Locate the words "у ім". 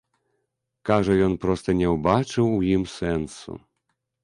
2.55-2.83